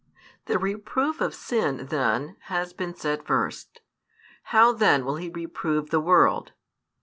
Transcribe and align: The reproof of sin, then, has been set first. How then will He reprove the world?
The 0.45 0.57
reproof 0.57 1.21
of 1.21 1.35
sin, 1.35 1.85
then, 1.91 2.35
has 2.45 2.73
been 2.73 2.95
set 2.95 3.23
first. 3.23 3.81
How 4.45 4.73
then 4.73 5.05
will 5.05 5.17
He 5.17 5.29
reprove 5.29 5.91
the 5.91 5.99
world? 6.01 6.53